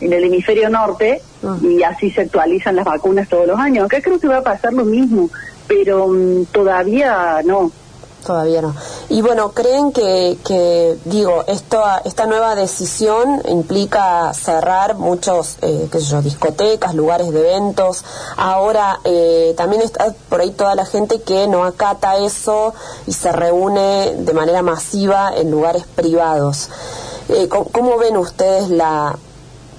en 0.00 0.12
el 0.12 0.24
hemisferio 0.24 0.68
norte, 0.68 1.20
ah. 1.44 1.56
y 1.62 1.82
así 1.82 2.10
se 2.10 2.22
actualizan 2.22 2.76
las 2.76 2.84
vacunas 2.84 3.28
todos 3.28 3.46
los 3.46 3.58
años. 3.58 3.86
Acá 3.86 4.00
creo 4.00 4.18
que 4.18 4.28
va 4.28 4.38
a 4.38 4.42
pasar 4.42 4.72
lo 4.72 4.84
mismo, 4.84 5.30
pero 5.66 6.08
mm, 6.08 6.46
todavía 6.52 7.40
no 7.44 7.70
todavía 8.28 8.60
no. 8.60 8.74
Y 9.08 9.22
bueno, 9.22 9.52
¿creen 9.52 9.90
que, 9.92 10.36
que 10.44 10.96
digo, 11.06 11.44
esto, 11.46 11.82
esta 12.04 12.26
nueva 12.26 12.54
decisión 12.54 13.40
implica 13.48 14.32
cerrar 14.34 14.96
muchos, 14.96 15.56
eh, 15.62 15.88
qué 15.90 16.00
sé 16.00 16.06
yo, 16.06 16.22
discotecas, 16.22 16.94
lugares 16.94 17.32
de 17.32 17.40
eventos? 17.40 18.04
Ahora 18.36 19.00
eh, 19.04 19.54
también 19.56 19.82
está 19.82 20.14
por 20.28 20.42
ahí 20.42 20.50
toda 20.50 20.74
la 20.74 20.84
gente 20.84 21.22
que 21.22 21.48
no 21.48 21.64
acata 21.64 22.18
eso 22.18 22.74
y 23.06 23.12
se 23.12 23.32
reúne 23.32 24.14
de 24.18 24.34
manera 24.34 24.62
masiva 24.62 25.32
en 25.34 25.50
lugares 25.50 25.84
privados. 25.94 26.68
Eh, 27.30 27.48
¿cómo, 27.48 27.98
ven 27.98 28.16
ustedes 28.16 28.70
la 28.70 29.18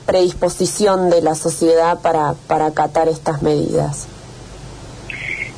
predisposición 0.10 1.10
de 1.10 1.22
la 1.22 1.36
sociedad 1.36 2.00
para, 2.02 2.34
para 2.48 2.68
acatar 2.68 3.08
estas 3.08 3.42
medidas? 3.42 4.08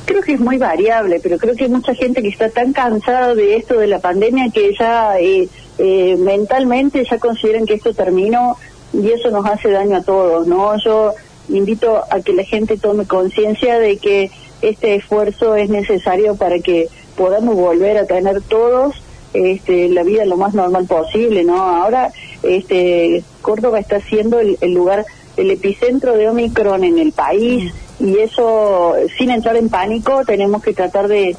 creo 0.04 0.20
que 0.20 0.34
es 0.34 0.40
muy 0.40 0.58
variable, 0.58 1.20
pero 1.22 1.38
creo 1.38 1.54
que 1.54 1.64
hay 1.64 1.70
mucha 1.70 1.94
gente 1.94 2.20
que 2.20 2.28
está 2.28 2.50
tan 2.50 2.72
cansada 2.72 3.34
de 3.34 3.56
esto 3.56 3.78
de 3.78 3.86
la 3.86 4.00
pandemia 4.00 4.50
que 4.52 4.74
ya 4.78 5.18
eh, 5.18 5.48
eh, 5.78 6.16
mentalmente 6.18 7.04
ya 7.08 7.18
consideran 7.18 7.64
que 7.64 7.74
esto 7.74 7.94
terminó 7.94 8.56
y 8.92 9.10
eso 9.10 9.30
nos 9.30 9.46
hace 9.46 9.70
daño 9.70 9.96
a 9.96 10.02
todos, 10.02 10.46
¿no? 10.46 10.76
Yo 10.84 11.14
invito 11.48 12.02
a 12.10 12.20
que 12.20 12.34
la 12.34 12.44
gente 12.44 12.76
tome 12.76 13.06
conciencia 13.06 13.78
de 13.78 13.96
que 13.96 14.30
este 14.60 14.96
esfuerzo 14.96 15.56
es 15.56 15.70
necesario 15.70 16.36
para 16.36 16.58
que 16.58 16.88
podamos 17.16 17.56
volver 17.56 17.96
a 17.96 18.06
tener 18.06 18.42
todos 18.42 18.94
este, 19.32 19.88
la 19.88 20.02
vida 20.02 20.26
lo 20.26 20.36
más 20.36 20.52
normal 20.52 20.86
posible, 20.86 21.42
¿no? 21.42 21.56
Ahora, 21.56 22.12
este, 22.42 23.22
Córdoba 23.40 23.78
está 23.78 24.00
siendo 24.00 24.40
el, 24.40 24.58
el 24.60 24.72
lugar, 24.72 25.04
el 25.36 25.50
epicentro 25.50 26.14
de 26.14 26.28
Omicron 26.28 26.84
en 26.84 26.98
el 26.98 27.12
país 27.12 27.72
y 28.02 28.18
eso, 28.18 28.94
sin 29.16 29.30
entrar 29.30 29.56
en 29.56 29.68
pánico, 29.68 30.24
tenemos 30.26 30.62
que 30.62 30.74
tratar 30.74 31.06
de, 31.06 31.36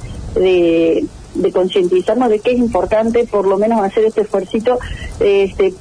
concientizarnos 1.51 2.29
de 2.29 2.39
que 2.39 2.51
es 2.51 2.57
importante 2.57 3.25
por 3.25 3.47
lo 3.47 3.57
menos 3.57 3.81
hacer 3.81 4.05
este 4.05 4.21
esfuerzo, 4.21 4.79
este, 5.19 5.73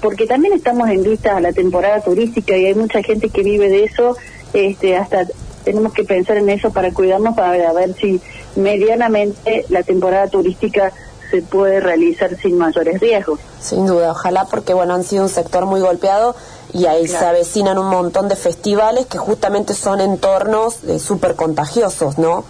porque 0.00 0.26
también 0.26 0.54
estamos 0.54 0.88
en 0.88 1.02
vista 1.02 1.36
a 1.36 1.40
la 1.40 1.52
temporada 1.52 2.00
turística 2.00 2.56
y 2.56 2.66
hay 2.66 2.74
mucha 2.74 3.02
gente 3.02 3.28
que 3.28 3.42
vive 3.42 3.68
de 3.68 3.84
eso, 3.84 4.16
este, 4.54 4.96
hasta 4.96 5.26
tenemos 5.64 5.92
que 5.92 6.04
pensar 6.04 6.38
en 6.38 6.48
eso 6.48 6.72
para 6.72 6.90
cuidarnos, 6.92 7.36
para 7.36 7.72
ver 7.74 7.94
si 7.94 8.18
medianamente 8.56 9.66
la 9.68 9.82
temporada 9.82 10.26
turística 10.28 10.90
se 11.30 11.42
puede 11.42 11.80
realizar 11.80 12.36
sin 12.36 12.58
mayores 12.58 13.00
riesgos. 13.00 13.40
Sin 13.60 13.86
duda, 13.86 14.12
ojalá 14.12 14.46
porque 14.46 14.74
bueno, 14.74 14.94
han 14.94 15.04
sido 15.04 15.24
un 15.24 15.28
sector 15.28 15.66
muy 15.66 15.80
golpeado 15.80 16.34
y 16.72 16.86
ahí 16.86 17.06
se 17.08 17.24
avecinan 17.24 17.78
un 17.78 17.88
montón 17.88 18.28
de 18.28 18.36
festivales 18.36 19.06
que 19.06 19.18
justamente 19.18 19.74
son 19.74 20.00
entornos 20.00 20.84
eh, 20.84 20.98
súper 20.98 21.34
contagiosos, 21.34 22.18
¿no? 22.18 22.44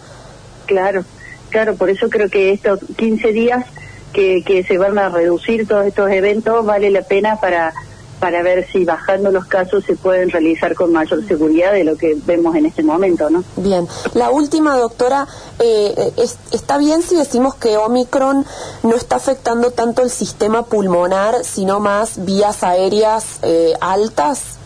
Claro, 0.67 1.05
claro, 1.51 1.75
por 1.77 1.91
eso 1.91 2.09
creo 2.11 2.29
que 2.29 2.53
estos 2.53 2.81
15 2.97 3.33
días 3.33 3.67
que, 4.13 4.43
que 4.45 4.65
se 4.65 4.79
van 4.79 4.99
a 4.99 5.09
reducir 5.09 5.67
todos 5.67 5.87
estos 5.87 6.11
eventos 6.11 6.65
vale 6.65 6.91
la 6.91 7.03
pena 7.03 7.41
para 7.41 7.73
para 8.21 8.43
ver 8.43 8.67
si 8.71 8.85
bajando 8.85 9.33
los 9.33 9.47
casos 9.47 9.83
se 9.85 9.97
pueden 9.97 10.31
realizar 10.31 10.75
con 10.75 10.93
mayor 10.93 11.27
seguridad 11.27 11.73
de 11.73 11.85
lo 11.85 11.97
que 11.97 12.17
vemos 12.27 12.55
en 12.55 12.67
este 12.67 12.83
momento, 12.83 13.31
¿no? 13.31 13.43
Bien. 13.57 13.89
La 14.13 14.31
última, 14.31 14.77
doctora, 14.77 15.27
eh, 15.59 16.13
¿está 16.53 16.77
bien 16.77 17.03
si 17.03 17.17
decimos 17.17 17.55
que 17.55 17.79
Omicron 17.79 18.45
no 18.83 18.95
está 18.95 19.17
afectando 19.17 19.71
tanto 19.71 20.03
el 20.03 20.11
sistema 20.11 20.67
pulmonar, 20.67 21.45
sino 21.45 21.81
más 21.81 22.25
vías 22.25 22.63
aéreas 22.63 23.41
eh, 23.43 23.73
altas? 23.81 24.57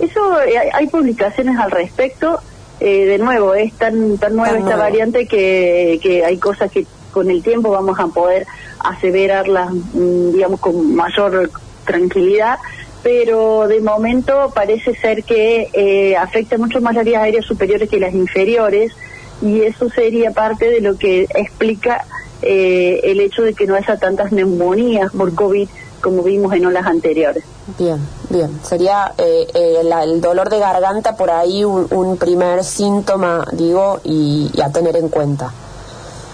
Eso, 0.00 0.40
eh, 0.42 0.70
hay 0.74 0.88
publicaciones 0.88 1.56
al 1.58 1.70
respecto. 1.70 2.40
de 2.80 3.18
nuevo, 3.18 3.54
es 3.54 3.72
tan, 3.74 4.18
tan 4.18 4.34
nueva 4.34 4.58
esta 4.58 4.74
variante 4.74 5.28
que, 5.28 6.00
que 6.02 6.24
hay 6.24 6.36
cosas 6.38 6.68
que 6.72 6.84
con 7.12 7.30
el 7.30 7.40
tiempo 7.44 7.70
vamos 7.70 8.00
a 8.00 8.08
poder 8.08 8.44
aseverarlas, 8.80 9.72
mm, 9.72 10.32
digamos, 10.32 10.58
con 10.58 10.96
mayor 10.96 11.48
tranquilidad, 11.84 12.58
pero 13.02 13.66
de 13.68 13.80
momento 13.80 14.52
parece 14.54 14.94
ser 14.94 15.24
que 15.24 15.68
eh, 15.72 16.16
afecta 16.16 16.58
mucho 16.58 16.80
más 16.80 16.94
las 16.94 17.04
vías 17.04 17.22
aéreas 17.22 17.44
superiores 17.44 17.88
que 17.88 17.98
las 17.98 18.14
inferiores 18.14 18.92
y 19.40 19.62
eso 19.62 19.88
sería 19.90 20.30
parte 20.30 20.70
de 20.70 20.80
lo 20.80 20.96
que 20.96 21.26
explica 21.34 22.04
eh, 22.42 23.00
el 23.04 23.20
hecho 23.20 23.42
de 23.42 23.54
que 23.54 23.66
no 23.66 23.74
haya 23.74 23.96
tantas 23.96 24.32
neumonías 24.32 25.10
por 25.12 25.34
COVID 25.34 25.68
como 26.02 26.22
vimos 26.22 26.52
en 26.52 26.66
olas 26.66 26.84
anteriores. 26.84 27.44
Bien, 27.78 27.98
bien. 28.28 28.60
Sería 28.62 29.12
eh, 29.16 29.46
el 29.54 30.20
dolor 30.20 30.50
de 30.50 30.58
garganta 30.58 31.16
por 31.16 31.30
ahí 31.30 31.64
un, 31.64 32.16
primer 32.18 32.64
síntoma, 32.64 33.46
digo, 33.52 34.00
y, 34.04 34.50
a 34.62 34.70
tener 34.70 34.96
en 34.96 35.08
cuenta. 35.08 35.52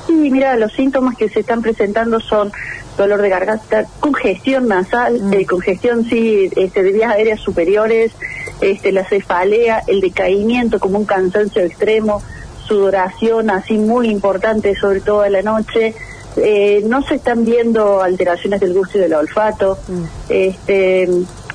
Sí, 0.07 0.31
mira, 0.31 0.57
los 0.57 0.73
síntomas 0.73 1.17
que 1.17 1.29
se 1.29 1.41
están 1.41 1.61
presentando 1.61 2.19
son 2.19 2.51
dolor 2.99 3.23
de 3.23 3.29
garganta, 3.31 3.87
congestión 4.01 4.69
nasal, 4.69 5.23
mm. 5.23 5.33
eh, 5.33 5.47
congestión 5.47 6.05
sí, 6.05 6.51
este, 6.55 6.83
de 6.83 6.93
vías 6.93 7.13
aéreas 7.13 7.41
superiores, 7.41 8.13
este, 8.61 8.93
la 8.93 9.05
cefalea, 9.05 9.83
el 9.87 10.01
decaimiento 10.01 10.79
como 10.81 10.99
un 10.99 11.07
cansancio 11.07 11.63
extremo, 11.63 12.21
sudoración 12.67 13.49
así 13.51 13.79
muy 13.79 14.11
importante, 14.11 14.75
sobre 14.75 15.01
todo 15.01 15.25
en 15.25 15.33
la 15.33 15.43
noche. 15.43 15.95
Eh, 16.37 16.83
no 16.85 17.03
se 17.03 17.17
están 17.17 17.45
viendo 17.45 18.03
alteraciones 18.03 18.61
del 18.61 18.75
gusto 18.75 18.99
y 18.99 19.01
del 19.01 19.15
olfato. 19.15 19.79
Mm. 19.89 20.05
Este, 20.29 21.09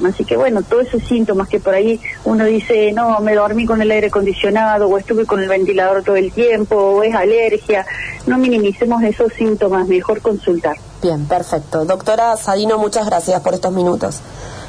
así 0.03 0.25
que 0.25 0.37
bueno, 0.37 0.61
todos 0.63 0.87
esos 0.87 1.03
síntomas 1.03 1.47
que 1.47 1.59
por 1.59 1.73
ahí 1.73 1.99
uno 2.25 2.45
dice, 2.45 2.91
no, 2.93 3.19
me 3.19 3.35
dormí 3.35 3.65
con 3.65 3.81
el 3.81 3.91
aire 3.91 4.07
acondicionado 4.07 4.87
o 4.87 4.97
estuve 4.97 5.25
con 5.25 5.41
el 5.41 5.49
ventilador 5.49 6.03
todo 6.03 6.15
el 6.15 6.31
tiempo 6.31 6.75
o 6.75 7.03
es 7.03 7.13
alergia, 7.13 7.85
no 8.27 8.37
minimicemos 8.37 9.03
esos 9.03 9.31
síntomas, 9.33 9.87
mejor 9.87 10.21
consultar. 10.21 10.77
Bien, 11.03 11.25
perfecto. 11.25 11.83
Doctora 11.83 12.37
Sadino, 12.37 12.77
muchas 12.77 13.05
gracias 13.05 13.41
por 13.41 13.53
estos 13.53 13.73
minutos. 13.73 14.21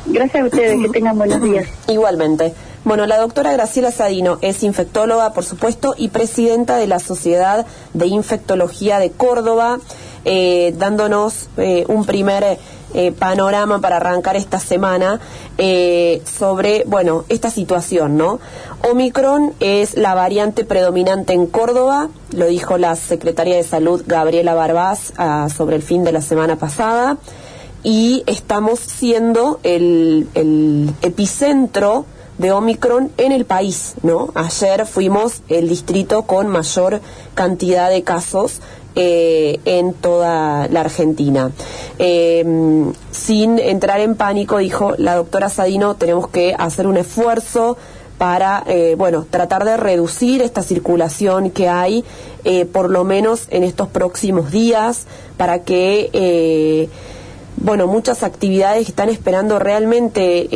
Gracias 0.04 0.42
a 0.42 0.46
ustedes, 0.46 0.82
que 0.82 0.88
tengan 0.88 1.16
buenos 1.16 1.40
días. 1.40 1.68
Igualmente. 1.86 2.52
Bueno, 2.82 3.06
la 3.06 3.18
doctora 3.18 3.52
Graciela 3.52 3.92
Sadino 3.92 4.38
es 4.42 4.64
infectóloga, 4.64 5.32
por 5.32 5.44
supuesto, 5.44 5.94
y 5.96 6.08
presidenta 6.08 6.76
de 6.76 6.88
la 6.88 6.98
Sociedad 6.98 7.64
de 7.92 8.06
Infectología 8.08 8.98
de 8.98 9.12
Córdoba, 9.12 9.78
eh, 10.24 10.74
dándonos 10.76 11.48
eh, 11.56 11.84
un 11.86 12.04
primer 12.04 12.58
eh, 12.94 13.12
panorama 13.12 13.80
para 13.80 13.96
arrancar 13.96 14.36
esta 14.36 14.58
semana 14.58 15.20
eh, 15.58 16.22
sobre, 16.24 16.84
bueno, 16.86 17.24
esta 17.28 17.50
situación, 17.50 18.16
¿no? 18.16 18.40
Omicron 18.88 19.52
es 19.60 19.96
la 19.96 20.14
variante 20.14 20.64
predominante 20.64 21.32
en 21.32 21.46
Córdoba, 21.46 22.08
lo 22.32 22.46
dijo 22.46 22.78
la 22.78 22.96
secretaria 22.96 23.56
de 23.56 23.62
Salud 23.64 24.02
Gabriela 24.06 24.54
Barbás 24.54 25.12
ah, 25.16 25.48
sobre 25.54 25.76
el 25.76 25.82
fin 25.82 26.04
de 26.04 26.12
la 26.12 26.20
semana 26.20 26.56
pasada, 26.56 27.18
y 27.82 28.22
estamos 28.26 28.78
siendo 28.80 29.60
el, 29.62 30.28
el 30.34 30.94
epicentro 31.02 32.06
de 32.38 32.52
Omicron 32.52 33.10
en 33.16 33.32
el 33.32 33.44
país, 33.44 33.94
¿no? 34.02 34.30
Ayer 34.34 34.86
fuimos 34.86 35.42
el 35.48 35.68
distrito 35.68 36.22
con 36.22 36.48
mayor 36.48 37.00
cantidad 37.34 37.90
de 37.90 38.02
casos 38.02 38.60
eh, 38.96 39.58
en 39.64 39.92
toda 39.92 40.68
la 40.68 40.80
Argentina. 40.80 41.50
Em, 41.98 42.92
sin 43.10 43.58
entrar 43.58 44.00
en 44.00 44.14
pánico, 44.14 44.58
dijo 44.58 44.94
la 44.98 45.16
doctora 45.16 45.48
Sadino, 45.48 45.96
tenemos 45.96 46.28
que 46.28 46.54
hacer 46.56 46.86
un 46.86 46.96
esfuerzo 46.96 47.76
para, 48.18 48.62
eh, 48.68 48.94
bueno, 48.96 49.26
tratar 49.28 49.64
de 49.64 49.76
reducir 49.76 50.42
esta 50.42 50.62
circulación 50.62 51.50
que 51.50 51.68
hay, 51.68 52.04
eh, 52.44 52.66
por 52.66 52.88
lo 52.88 53.02
menos 53.02 53.46
en 53.50 53.64
estos 53.64 53.88
próximos 53.88 54.52
días, 54.52 55.06
para 55.36 55.62
que, 55.62 56.88
bueno, 57.56 57.86
muchas 57.86 58.22
actividades 58.22 58.84
que 58.86 58.92
están 58.92 59.08
esperando 59.08 59.58
realmente 59.58 60.48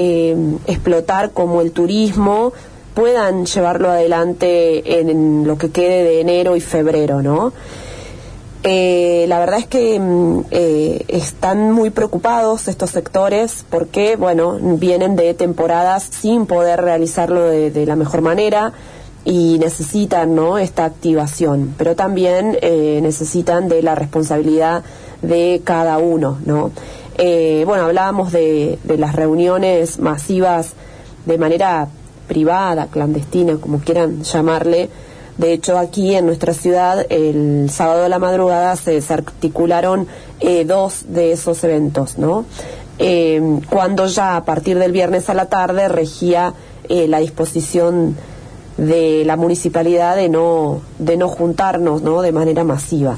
explotar, 0.67 1.31
como 1.31 1.61
el 1.61 1.73
turismo, 1.73 2.53
puedan 2.99 3.47
llevarlo 3.47 3.91
adelante 3.91 4.99
en, 4.99 5.47
lo 5.47 5.57
que 5.57 5.71
quede 5.71 6.03
de 6.03 6.21
enero 6.21 6.57
y 6.57 6.61
febrero, 6.61 7.23
¿no? 7.23 7.53
Eh, 8.65 9.27
la 9.29 9.39
verdad 9.39 9.61
es 9.61 9.69
que 9.69 10.01
mm, 10.01 10.41
eh, 10.51 11.05
están 11.07 11.71
muy 11.71 11.91
preocupados 11.91 12.67
estos 12.67 12.91
sectores 12.91 13.65
porque, 13.71 14.17
bueno, 14.17 14.59
vienen 14.61 15.15
de 15.15 15.33
temporadas 15.35 16.09
sin 16.11 16.47
poder 16.47 16.81
realizarlo 16.81 17.45
de, 17.45 17.87
la 17.87 17.95
mejor 17.95 18.21
manera 18.21 18.73
y 19.25 19.59
necesitan, 19.61 20.35
¿no? 20.35 20.59
Esta 20.59 20.85
activación, 20.85 21.77
pero 21.79 21.95
también 21.95 22.59
eh, 22.63 22.99
necesitan 23.01 23.69
de 23.69 23.81
la 23.81 23.95
responsabilidad 23.95 24.83
de 25.23 25.61
cada 25.65 25.99
uno, 25.99 26.39
¿no? 26.45 26.71
bueno, 27.17 27.85
hablábamos 27.85 28.31
de, 28.31 28.79
de 28.85 28.97
las 28.97 29.17
reuniones 29.17 29.99
masivas 29.99 30.75
de 31.27 31.37
manera 31.37 31.89
privada, 32.29 32.87
clandestina, 32.87 33.57
como 33.57 33.81
quieran 33.81 34.23
llamarle, 34.23 34.89
de 35.39 35.53
hecho, 35.53 35.79
aquí 35.79 36.17
en 36.17 36.27
nuestra 36.27 36.53
ciudad, 36.53 37.07
el 37.11 37.71
sábado 37.71 38.03
de 38.03 38.09
la 38.09 38.19
madrugada 38.19 38.75
se, 38.75 39.01
articularon 39.09 40.09
eh, 40.41 40.65
dos 40.65 41.05
de 41.09 41.31
esos 41.31 41.63
eventos, 41.63 42.19
¿no? 42.19 42.45
Eh, 42.99 43.61
cuando 43.71 44.07
ya 44.07 44.37
a 44.37 44.45
partir 44.45 44.81
del 44.81 44.91
viernes 44.91 45.31
a 45.31 45.35
la 45.35 45.47
tarde 45.47 45.87
regía 45.87 46.55
eh, 46.89 47.07
la 47.07 47.21
disposición 47.21 48.17
de 48.79 49.23
la 49.25 49.37
municipalidad 49.37 50.17
de 50.17 50.29
no, 50.29 50.81
de 50.99 51.17
no 51.17 51.29
juntarnos, 51.29 52.03
¿no? 52.03 52.21
De 52.21 52.33
manera 52.33 52.65
masiva. 52.65 53.17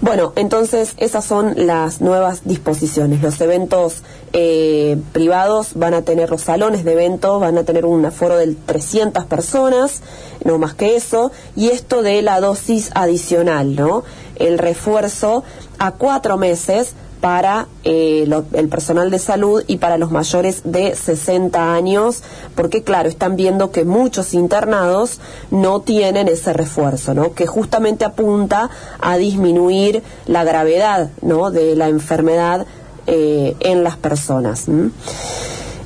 Bueno, 0.00 0.32
entonces 0.36 0.94
esas 0.96 1.24
son 1.24 1.66
las 1.66 2.00
nuevas 2.00 2.42
disposiciones. 2.44 3.20
Los 3.22 3.40
eventos 3.40 4.02
eh, 4.32 4.96
privados 5.12 5.70
van 5.74 5.94
a 5.94 6.02
tener 6.02 6.30
los 6.30 6.42
salones 6.42 6.84
de 6.84 6.92
eventos, 6.92 7.40
van 7.40 7.58
a 7.58 7.64
tener 7.64 7.84
un 7.84 8.04
aforo 8.04 8.36
de 8.36 8.54
300 8.54 9.24
personas, 9.24 10.02
no 10.44 10.58
más 10.58 10.74
que 10.74 10.96
eso, 10.96 11.32
y 11.56 11.68
esto 11.68 12.02
de 12.02 12.22
la 12.22 12.40
dosis 12.40 12.90
adicional, 12.94 13.74
¿no? 13.74 14.04
El 14.36 14.58
refuerzo 14.58 15.44
a 15.78 15.92
cuatro 15.92 16.36
meses 16.36 16.94
para 17.20 17.66
eh, 17.84 18.28
el 18.52 18.68
personal 18.68 19.10
de 19.10 19.18
salud 19.18 19.62
y 19.66 19.78
para 19.78 19.98
los 19.98 20.10
mayores 20.10 20.62
de 20.64 20.94
60 20.94 21.74
años, 21.74 22.22
porque 22.54 22.82
claro, 22.82 23.08
están 23.08 23.36
viendo 23.36 23.70
que 23.70 23.84
muchos 23.84 24.34
internados 24.34 25.20
no 25.50 25.80
tienen 25.80 26.28
ese 26.28 26.52
refuerzo, 26.52 27.14
¿no? 27.14 27.34
Que 27.34 27.46
justamente 27.46 28.04
apunta 28.04 28.70
a 29.00 29.16
disminuir 29.16 30.02
la 30.26 30.44
gravedad, 30.44 31.10
¿no? 31.22 31.50
De 31.50 31.74
la 31.74 31.88
enfermedad 31.88 32.66
eh, 33.06 33.56
en 33.60 33.84
las 33.84 33.96
personas. 33.96 34.66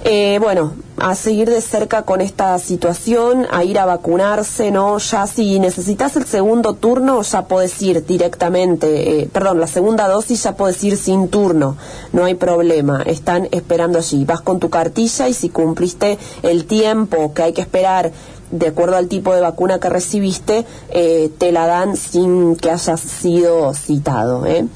Eh, 0.04 0.38
bueno, 0.40 0.72
a 0.96 1.14
seguir 1.14 1.48
de 1.48 1.60
cerca 1.60 2.02
con 2.02 2.20
esta 2.20 2.58
situación, 2.58 3.46
a 3.52 3.62
ir 3.62 3.78
a 3.78 3.84
vacunarse, 3.84 4.72
¿no? 4.72 4.98
Ya 4.98 5.28
si 5.28 5.60
necesitas 5.60 6.16
el 6.16 6.26
segundo 6.26 6.74
turno, 6.74 7.22
ya 7.22 7.46
puedes 7.46 7.80
ir 7.82 8.04
directamente, 8.04 9.20
eh, 9.20 9.28
perdón, 9.32 9.60
la 9.60 9.68
segunda 9.68 10.08
dosis 10.08 10.42
ya 10.42 10.56
puedes 10.56 10.82
ir 10.82 10.96
sin 10.96 11.28
turno, 11.28 11.76
no 12.12 12.24
hay 12.24 12.34
problema, 12.34 13.02
están 13.02 13.48
esperando 13.52 13.98
allí. 13.98 14.24
Vas 14.24 14.40
con 14.40 14.58
tu 14.58 14.70
cartilla 14.70 15.28
y 15.28 15.34
si 15.34 15.50
cumpliste 15.50 16.18
el 16.42 16.64
tiempo 16.64 17.32
que 17.32 17.42
hay 17.42 17.52
que 17.52 17.60
esperar 17.60 18.12
de 18.52 18.68
acuerdo 18.68 18.96
al 18.96 19.08
tipo 19.08 19.34
de 19.34 19.40
vacuna 19.40 19.80
que 19.80 19.88
recibiste, 19.88 20.64
eh, 20.90 21.30
te 21.38 21.50
la 21.52 21.66
dan 21.66 21.96
sin 21.96 22.54
que 22.56 22.70
hayas 22.70 23.00
sido 23.00 23.72
citado. 23.74 24.46
¿eh? 24.46 24.66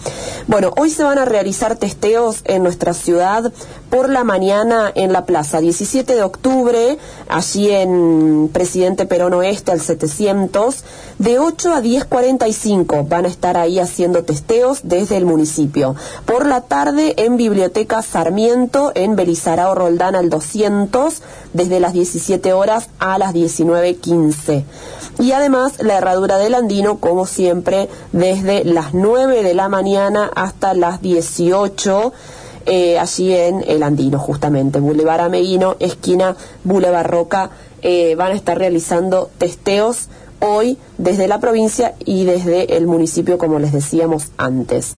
Bueno, 0.48 0.72
hoy 0.76 0.90
se 0.90 1.04
van 1.04 1.18
a 1.18 1.26
realizar 1.26 1.76
testeos 1.76 2.40
en 2.44 2.62
nuestra 2.62 2.94
ciudad 2.94 3.52
por 3.90 4.08
la 4.08 4.24
mañana 4.24 4.90
en 4.94 5.12
la 5.12 5.24
plaza, 5.24 5.60
17 5.60 6.14
de 6.14 6.22
octubre, 6.22 6.98
allí 7.28 7.70
en 7.70 8.50
Presidente 8.52 9.06
Perón 9.06 9.34
Oeste 9.34 9.72
al 9.72 9.80
700, 9.80 10.84
de 11.18 11.38
8 11.38 11.72
a 11.72 11.80
10.45 11.80 13.08
van 13.08 13.24
a 13.24 13.28
estar 13.28 13.56
ahí 13.56 13.78
haciendo 13.78 14.24
testeos 14.24 14.80
desde 14.82 15.16
el 15.16 15.24
municipio. 15.24 15.94
Por 16.24 16.46
la 16.46 16.62
tarde 16.62 17.14
en 17.16 17.36
Biblioteca 17.36 18.02
Sarmiento, 18.02 18.92
en 18.94 19.16
Belizarao 19.16 19.74
Roldán 19.74 20.14
al 20.14 20.30
200, 20.30 21.22
desde 21.52 21.80
las 21.80 21.92
17 21.92 22.52
horas 22.52 22.90
a 22.98 23.18
las 23.18 23.34
19.15. 23.34 24.64
Y 25.18 25.32
además 25.32 25.74
la 25.78 25.96
herradura 25.96 26.36
del 26.38 26.54
Andino, 26.54 26.98
como 26.98 27.24
siempre, 27.24 27.88
desde 28.12 28.64
las 28.64 28.92
9 28.92 29.42
de 29.42 29.54
la 29.54 29.68
mañana 29.68 30.30
hasta 30.34 30.74
las 30.74 31.00
18 31.00 32.12
eh, 32.66 32.98
allí 32.98 33.34
en 33.34 33.64
el 33.66 33.82
Andino, 33.82 34.18
justamente, 34.18 34.78
Boulevard 34.78 35.22
Ameguino, 35.22 35.76
esquina 35.80 36.36
Boulevard 36.64 37.06
Roca, 37.06 37.50
eh, 37.82 38.14
van 38.16 38.32
a 38.32 38.34
estar 38.34 38.58
realizando 38.58 39.30
testeos 39.38 40.08
hoy 40.40 40.78
desde 40.98 41.28
la 41.28 41.40
provincia 41.40 41.94
y 42.04 42.24
desde 42.24 42.76
el 42.76 42.86
municipio, 42.86 43.38
como 43.38 43.58
les 43.58 43.72
decíamos 43.72 44.28
antes. 44.36 44.94